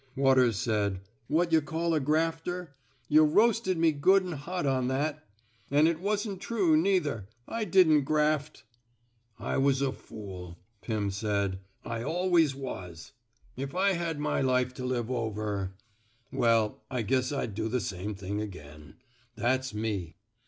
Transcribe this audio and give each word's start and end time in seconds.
Waters 0.15 0.57
said: 0.57 1.01
What 1.27 1.51
yuh 1.51 1.61
call 1.61 1.93
a 1.93 1.99
grafter? 1.99 2.73
Yuh 3.07 3.23
roasted 3.23 3.77
me 3.77 3.91
good 3.91 4.25
an' 4.25 4.31
hot 4.31 4.65
on 4.65 4.87
that. 4.87 5.23
And 5.69 5.87
it 5.87 5.99
wasn't 5.99 6.41
true, 6.41 6.75
neither. 6.75 7.27
I 7.47 7.65
didn't 7.65 8.05
graft." 8.05 8.63
I 9.37 9.57
was 9.57 9.79
a 9.79 9.91
fool, 9.91 10.57
''Pirn 10.81 11.11
said. 11.11 11.59
I 11.85 12.01
always 12.01 12.55
was! 12.55 13.11
193 13.53 13.53
(THE 13.63 13.69
SMOKE 13.69 13.79
EATERS 13.79 13.91
If 13.91 14.01
I 14.01 14.03
had 14.07 14.19
my 14.19 14.41
life 14.41 14.73
to 14.73 14.85
live 14.85 15.11
over— 15.11 15.75
Well, 16.31 16.83
I 16.89 17.03
guess 17.03 17.31
I'd 17.31 17.53
do 17.53 17.69
the 17.69 17.79
same 17.79 18.15
thing 18.15 18.41
again. 18.41 18.95
That's 19.35 19.71
me. 19.75 20.15